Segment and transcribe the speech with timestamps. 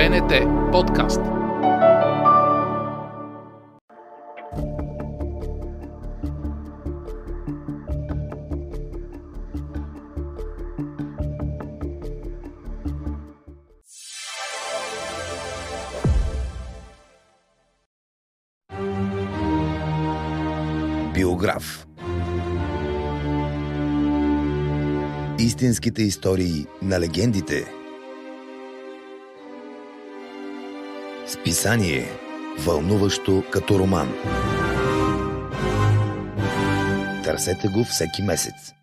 [0.00, 0.32] БНТ
[0.72, 1.20] подкаст.
[21.14, 21.86] Биограф
[25.38, 27.79] Истинските истории на легендите
[31.40, 32.08] Списание
[32.58, 34.14] Вълнуващо като роман
[37.24, 38.79] Търсете го всеки месец.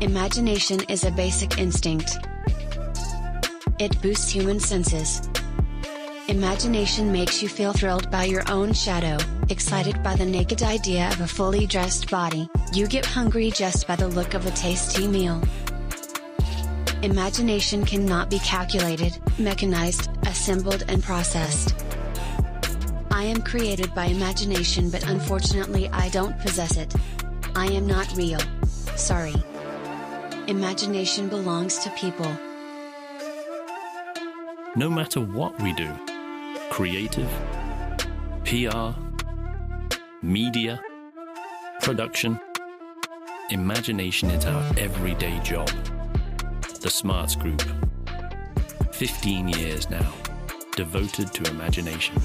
[0.00, 2.18] Imagination is a basic instinct.
[3.78, 5.28] It boosts human senses.
[6.28, 9.18] Imagination makes you feel thrilled by your own shadow,
[9.50, 13.96] excited by the naked idea of a fully dressed body, you get hungry just by
[13.96, 15.42] the look of a tasty meal.
[17.02, 21.74] Imagination cannot be calculated, mechanized, assembled and processed.
[23.10, 26.94] I am created by imagination but unfortunately I don't possess it.
[27.56, 28.40] I am not real.
[28.96, 29.34] Sorry.
[30.46, 32.30] Imagination belongs to people.
[34.76, 35.92] No matter what we do
[36.70, 37.28] creative,
[38.44, 38.90] PR,
[40.22, 40.80] media,
[41.82, 42.38] production
[43.50, 45.68] imagination is our everyday job.
[46.80, 47.62] The Smarts Group.
[48.98, 50.12] 15 years now,
[50.74, 52.20] devoted to imagination.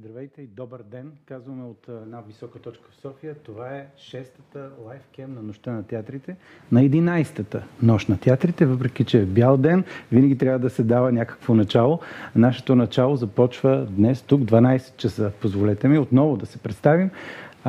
[0.00, 1.12] Здравейте и добър ден.
[1.26, 3.34] Казваме от една висока точка в София.
[3.34, 6.36] Това е шестата лайфкем на нощта на театрите.
[6.72, 11.12] На 11-та нощ на театрите, въпреки че е бял ден, винаги трябва да се дава
[11.12, 12.00] някакво начало.
[12.36, 15.32] Нашето начало започва днес тук, 12 часа.
[15.40, 17.10] Позволете ми отново да се представим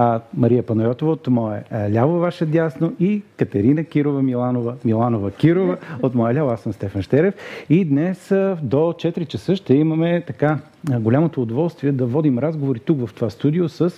[0.02, 6.16] а, Мария Панайотова от мое ляво, ваше дясно и Катерина Кирова Миланова, Миланова Кирова от
[6.16, 6.50] мое ляво.
[6.50, 7.34] Аз съм Стефан Штерев.
[7.70, 8.28] И днес
[8.62, 10.58] до 4 часа ще имаме така
[11.00, 13.94] голямото удоволствие да водим разговори тук в това студио с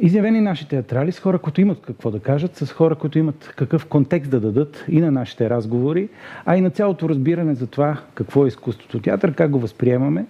[0.00, 3.86] изявени наши театрали, с хора, които имат какво да кажат, с хора, които имат какъв
[3.86, 6.08] контекст да дадат и на нашите разговори,
[6.46, 10.26] а и на цялото разбиране за това какво е изкуството театър, как го възприемаме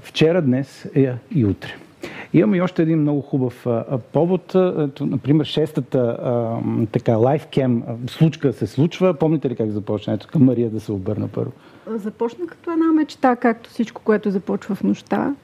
[0.00, 0.88] вчера, днес
[1.34, 1.85] и утре.
[2.34, 4.54] Имаме и още един много хубав а, повод.
[4.78, 6.58] Ето, например, шестата а,
[6.92, 9.14] така лайфкем случка се случва.
[9.14, 10.12] Помните ли как започна?
[10.12, 11.52] Ето към Мария да се обърна първо.
[11.86, 15.34] Започна като една мечта, както всичко, което започва в нощта.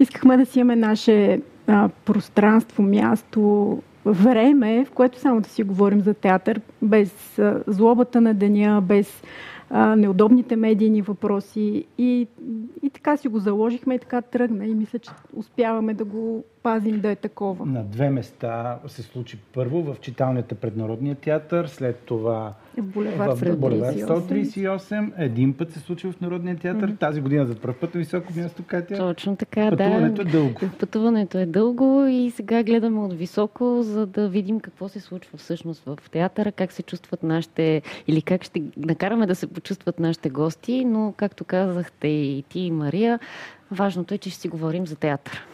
[0.00, 6.00] Искахме да си имаме наше а, пространство, място, време, в което само да си говорим
[6.00, 9.22] за театър, без а, злобата на деня, без
[9.70, 12.26] а, неудобните медийни въпроси и,
[12.82, 17.00] и така си го заложихме и така тръгна и мисля, че успяваме да го пазим
[17.00, 17.66] да е такова.
[17.66, 23.56] На две места се случи първо в читалнята пред Народния театър, след това булевар, в,
[23.56, 25.12] булевар 138.
[25.18, 26.92] Един път се случи в Народния театър.
[26.92, 26.98] Mm-hmm.
[26.98, 28.96] Тази година за първ път високо място, Катя.
[28.96, 30.28] Точно така, Пътуването да.
[30.28, 30.60] е дълго.
[30.80, 35.82] Пътуването е дълго и сега гледаме от високо, за да видим какво се случва всъщност
[35.86, 40.84] в театъра, как се чувстват нашите, или как ще накараме да се почувстват нашите гости,
[40.84, 43.18] но както казахте и ти, и Мария,
[43.70, 45.46] важното е, че ще си говорим за театър.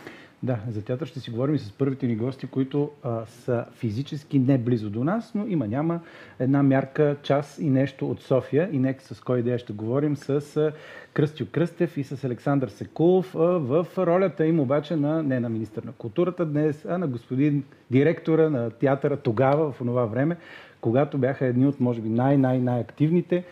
[0.45, 4.39] Да, за театър ще си говорим и с първите ни гости, които а, са физически
[4.39, 6.01] не близо до нас, но има няма
[6.39, 8.69] една мярка, час и нещо от София.
[8.73, 10.73] И нека с кой идея ще говорим с а,
[11.15, 15.83] Кръстю Кръстев и с Александър Секулов а, в ролята им обаче на, не на министър
[15.83, 20.37] на културата днес, а на господин директора на театъра тогава, в това време,
[20.81, 23.45] когато бяха едни от, може би, най-най-най-активните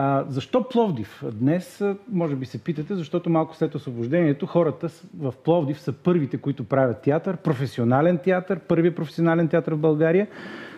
[0.00, 1.22] а, защо Пловдив?
[1.32, 6.64] Днес, може би се питате, защото малко след освобождението хората в Пловдив са първите, които
[6.64, 10.26] правят театър, професионален театър, първият професионален театър в България.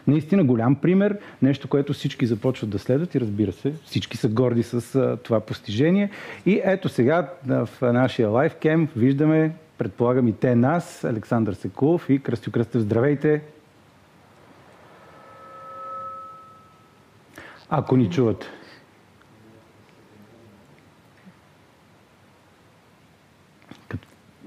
[0.07, 4.63] Наистина голям пример, нещо, което всички започват да следват и разбира се, всички са горди
[4.63, 6.11] с а, това постижение.
[6.47, 12.51] И ето сега в нашия лайфкем виждаме, предполагам и те нас, Александър Секулов и Кръстю
[12.51, 12.81] Кръстев.
[12.81, 13.43] Здравейте!
[17.71, 18.47] Ако ни чувате.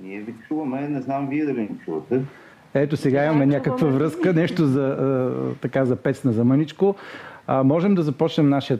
[0.02, 2.22] Ние ви чуваме, не знам вие дали ни чувате.
[2.74, 6.96] Ето сега имаме някаква връзка, нещо за, а, така за пецна за мъничко.
[7.48, 8.80] А, можем да започнем нашия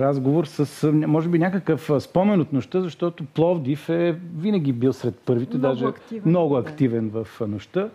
[0.00, 5.56] разговор с, може би, някакъв спомен от нощта, защото Пловдив е винаги бил сред първите,
[5.56, 6.60] много даже активен, много да.
[6.60, 7.88] активен в нощта.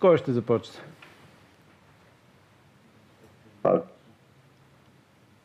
[0.00, 0.80] Кой ще започне?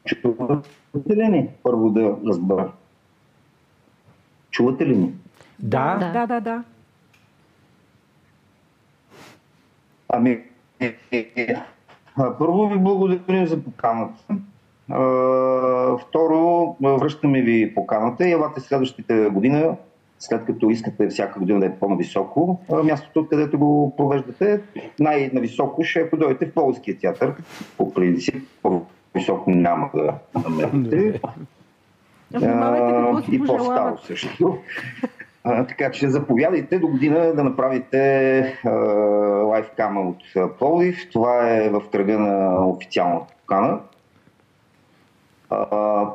[0.05, 1.49] Чувате ли ни?
[1.63, 2.71] Първо да разбера.
[4.51, 5.13] Чувате ли ни?
[5.59, 6.11] Да, Да.
[6.11, 6.63] Да, да, да.
[10.09, 10.41] Ами,
[10.79, 11.55] е, е, е.
[12.15, 14.35] Първо ви благодарим за поканата.
[14.89, 14.99] А,
[15.97, 19.75] Второ, връщаме ви поканата и елате следващите година,
[20.19, 24.61] след като искате всяка година да е по-нависоко, мястото, откъдето го провеждате,
[24.99, 27.33] най-нависоко ще е, ако дойдете в Полския театър.
[27.77, 30.13] По принцип, по-високо няма да
[30.49, 31.21] намерите.
[32.31, 34.57] Внимавайте какво А, си и по-старо също.
[35.43, 38.69] А, така че заповядайте до година да направите а,
[39.43, 41.09] лайфкама от Пловдив.
[41.11, 43.79] Това е в кръга на официалната покана.
[45.49, 46.05] А,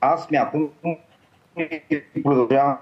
[0.00, 0.68] аз смятам
[2.16, 2.76] и продължавам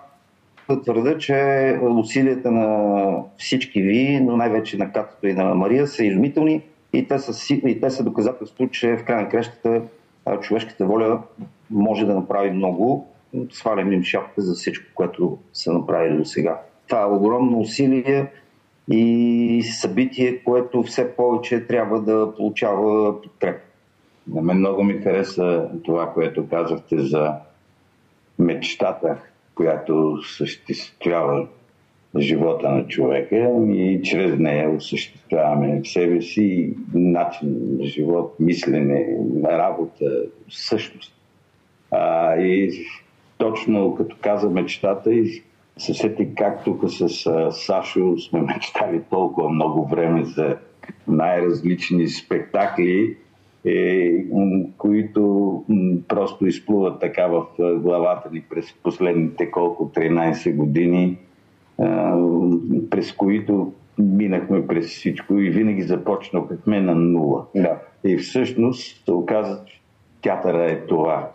[0.68, 6.04] да твърда, че усилията на всички ви, но най-вече на Катото и на Мария са
[6.04, 9.82] изумителни и те са, и те са доказателство, че в край на кращата
[10.26, 11.22] а, човешката воля
[11.70, 13.06] може да направи много.
[13.50, 16.60] Свалям им шапка за всичко, което са направили до сега.
[16.88, 18.26] Това е огромно усилие
[18.90, 23.64] и събитие, което все повече трябва да получава подкрепа.
[24.28, 27.34] На мен много ми хареса това, което казахте за
[28.38, 29.16] мечтата,
[29.54, 31.46] която съществява
[32.18, 33.36] живота на човека
[33.68, 40.04] и чрез нея осъществяваме себе си начин на живот, мислене, работа,
[40.48, 41.19] същност.
[41.90, 42.72] А, и
[43.38, 45.42] точно като каза мечтата и
[45.78, 50.56] се сетих как тук с а, Сашо сме мечтали толкова много време за
[51.08, 53.16] най-различни спектакли,
[53.64, 54.10] е,
[54.78, 55.64] които
[56.08, 61.18] просто изплуват така в а, главата ни през последните колко 13 години.
[62.90, 67.46] през които минахме през всичко и винаги започнахме на нула.
[67.54, 67.78] Да.
[68.04, 69.80] И всъщност се оказа, че
[70.22, 71.30] театъра е това.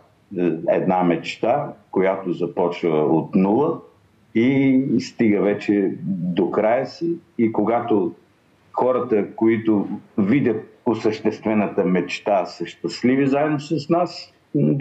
[0.68, 3.80] Една мечта, която започва от нула
[4.34, 5.94] и стига вече
[6.34, 7.16] до края си.
[7.38, 8.14] И когато
[8.72, 14.32] хората, които видят осъществената мечта, са щастливи заедно с нас,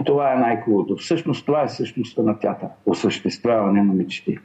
[0.06, 0.96] това е най-хубавото.
[0.96, 2.70] Всъщност това е същността на театъра.
[2.86, 4.38] Осъществяване на мечти.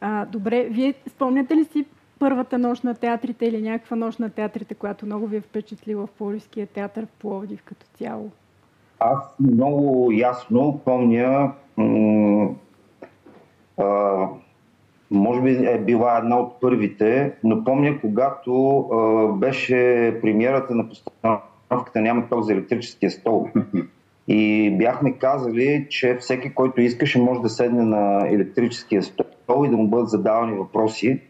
[0.00, 1.84] А, добре, вие спомняте ли си
[2.24, 6.10] първата нощ на театрите или някаква нощ на театрите, която много ви е впечатлила в
[6.10, 8.30] Пловдивския театър в Пловдив като цяло?
[9.00, 11.52] Аз много ясно помня
[15.10, 18.84] може би е била една от първите, но помня когато
[19.36, 19.74] беше
[20.22, 23.48] премиерата на постановката Няма ток за електрическия стол.
[24.28, 29.76] И бяхме казали, че всеки, който искаше, може да седне на електрическия стол и да
[29.76, 31.20] му бъдат задавани въпроси.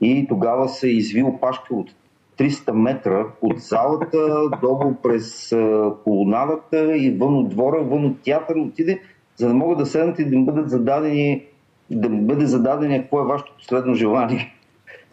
[0.00, 1.94] И тогава се изви опашка от
[2.38, 5.56] 300 метра от залата, долу през
[6.04, 9.00] колонадата и вън от двора, вън от театъра отиде,
[9.36, 11.44] за да могат да седнат и да им бъдат зададени
[11.90, 14.54] да му бъде зададен какво е вашето последно желание.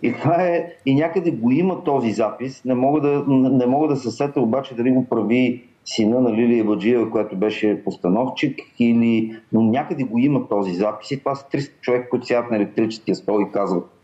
[0.01, 3.96] И това е, и някъде го има този запис, не мога да, не мога да
[3.96, 9.62] се сета обаче дали го прави сина на Лилия Баджиева, която беше постановчик, или, но
[9.62, 13.42] някъде го има този запис и това са 300 човека, които сядат на електрическия стол
[13.42, 13.95] и казват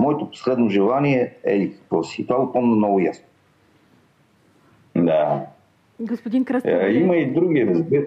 [0.00, 2.22] моето последно желание е еди какво си.
[2.22, 3.24] И това го помня много ясно.
[4.96, 5.46] Да.
[6.00, 6.82] Господин Кръстев.
[6.82, 8.04] Е, има и други, разбира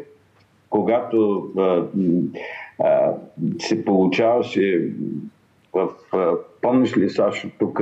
[0.73, 1.85] когато а,
[2.79, 3.13] а,
[3.59, 4.89] се получаваше
[5.73, 5.89] в...
[6.13, 6.31] А,
[6.61, 7.81] помниш ли, Сашо, тук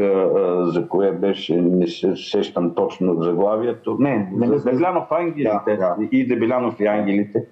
[0.61, 3.97] за кое беше, не се сещам точно заглавието.
[3.99, 5.95] Не, не за Дебелянов ангелите да, да.
[6.11, 7.45] и Дебелянов и ангелите.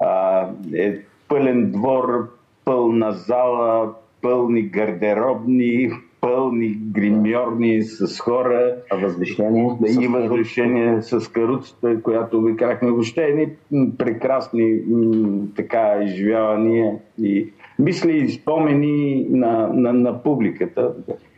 [0.00, 0.98] А, е
[1.28, 2.28] пълен двор,
[2.64, 8.76] пълна зала, пълни гардеробни, пълни гримьорни с хора.
[8.90, 9.78] А възрешение?
[10.00, 12.90] И възрешение с каруцата, която викахме.
[12.90, 13.48] Въобще едни
[13.98, 14.80] прекрасни
[15.56, 17.48] така изживявания и
[17.78, 20.94] мисли и спомени на, на, на публиката.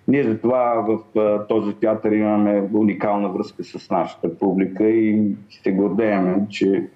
[0.09, 0.99] Ние затова в
[1.49, 6.89] този театър имаме уникална връзка с нашата публика и се гордееме, че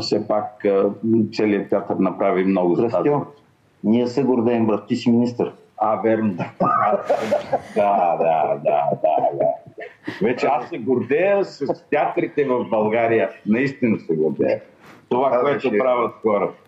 [0.00, 0.66] все пак
[1.32, 3.10] целият театър направи много за тази.
[3.84, 5.52] Ние се гордеем, брат, ти си министър.
[5.76, 6.34] А, верно.
[7.74, 9.46] да, да, да, да, да.
[10.22, 13.30] Вече аз се гордея с театрите в България.
[13.46, 14.60] Наистина се гордея.
[15.08, 15.78] Това, а, което ще...
[15.78, 16.58] правят хората.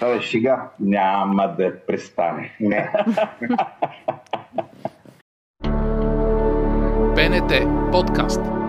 [0.00, 0.68] Това шега.
[0.80, 2.56] Няма да престане.
[2.60, 2.92] Не.
[7.14, 7.52] БНТ
[7.92, 8.59] подкаст.